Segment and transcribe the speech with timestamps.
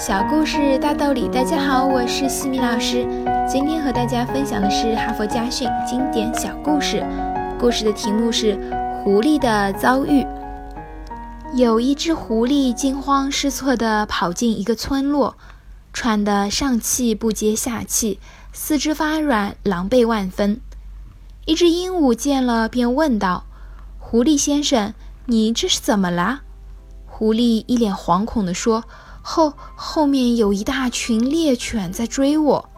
[0.00, 3.06] 小故事大道理，大家好，我是西米老师。
[3.46, 7.06] 今天和大家分享的是哈佛家训经典小故事。
[7.58, 8.56] 故事的题目是
[9.02, 10.22] 《狐狸的遭遇》。
[11.52, 15.36] 有一只狐狸惊慌失措地跑进一个村落，
[15.92, 18.18] 喘得上气不接下气，
[18.54, 20.62] 四肢发软，狼狈万分。
[21.44, 23.44] 一只鹦鹉见了，便问道
[24.00, 24.94] ：“狐狸先生，
[25.26, 26.40] 你这是怎么了？”
[27.04, 28.84] 狐狸一脸惶恐地说
[29.22, 32.68] ：“后后面有一大群猎犬在追我。”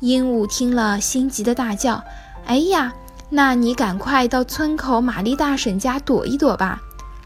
[0.00, 2.02] 鹦鹉听了，心急的大叫
[2.46, 2.92] ：“哎呀，
[3.28, 6.80] 那你赶快到村口玛丽大婶家躲一躲吧，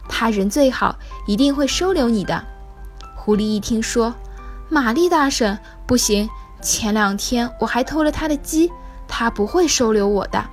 [0.07, 0.95] 她人最好，
[1.25, 2.43] 一定会收留你的。”
[3.15, 4.13] 狐狸一听说，
[4.69, 6.29] 玛丽大婶不行，
[6.61, 8.71] 前两天我还偷了她的鸡，
[9.07, 10.45] 她不会收留我的。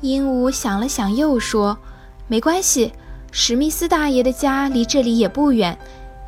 [0.00, 1.78] 鹦鹉想了想，又说
[2.26, 2.92] ：“没关系。”
[3.30, 5.78] 史密斯大爷的家离这里也不远，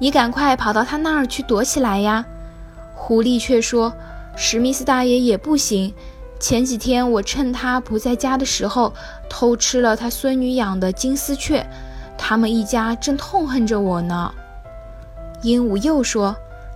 [0.00, 2.24] 你赶快跑到他那儿去躲起来呀！
[2.94, 3.92] 狐狸却说
[4.34, 5.94] ：“史密斯大爷也不行。
[6.40, 8.94] 前几天我趁他不在家的时候，
[9.28, 11.64] 偷吃了他孙女养的金丝雀，
[12.16, 14.32] 他们一家正痛恨着我呢。”
[15.42, 16.34] 鹦鹉又说：“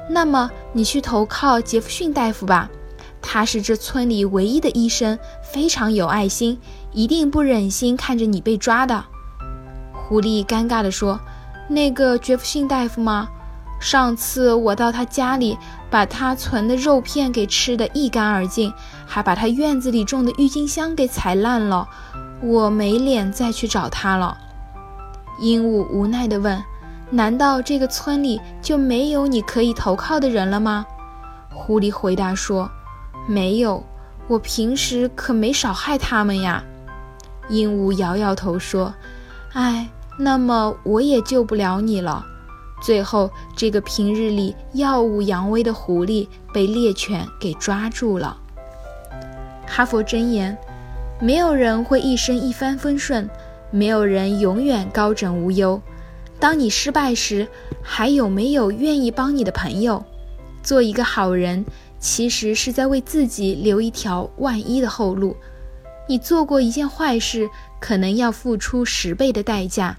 [0.09, 2.71] 那么你去投靠杰弗逊大夫吧，
[3.23, 6.61] 他是这村里唯一的医生，非常有爱心，
[6.93, 9.03] 一定不忍心看着你被抓的。”
[9.93, 11.19] 狐狸尴尬地说
[11.69, 13.29] ：“那个杰弗逊大夫吗？
[13.81, 15.59] 上次我到他家里，
[15.91, 18.73] 把他存的肉片给吃得一干二净，
[19.05, 21.87] 还把他院子里种的郁金香给踩烂了。
[22.41, 24.39] 我没脸再去找他了。”
[25.41, 26.63] 鹦鹉无奈地问
[27.11, 30.87] ：“难道这个村里就没有你可以投靠的人了吗？”
[31.53, 32.71] 狐狸回答说
[33.27, 33.85] ：“没有，
[34.29, 36.63] 我平时可没少害他们呀。”
[37.51, 38.95] 鹦鹉摇摇头说
[39.53, 42.25] ：“哎。”那么我也救不了你了。
[42.83, 48.37] 最后，这个平日里耀武扬威的狐狸被猎犬给抓住了。
[49.67, 50.57] 哈佛箴言：
[51.21, 53.29] 没有人会一生一帆风顺，
[53.71, 55.81] 没有人永远高枕无忧。
[56.39, 57.49] 当你失败时，
[57.83, 60.05] 还有没有愿意帮你的朋友？
[60.63, 61.65] 做一个好人，
[61.99, 65.37] 其实是在为自己留一条万一的后路。
[66.07, 67.49] 你做过一件坏事，
[67.81, 69.97] 可能要付出十倍的代价。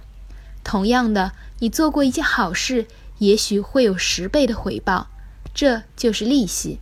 [0.65, 2.87] 同样的，你做过一件好事，
[3.19, 5.07] 也许会有十倍的回报，
[5.53, 6.79] 这就是利息。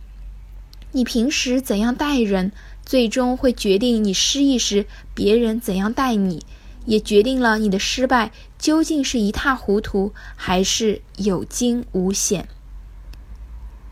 [0.92, 2.50] 你平时怎样待人，
[2.84, 6.46] 最终会决定你失意时别人怎样待你，
[6.86, 12.48] 也决定了你的失败究竟是一塌糊涂，还是有惊无险。